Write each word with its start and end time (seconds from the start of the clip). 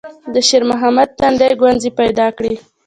د 0.33 0.35
شېرمحمد 0.47 1.09
تندي 1.19 1.49
ګونځې 1.61 1.89
پيدا 1.99 2.27
کړې. 2.37 2.53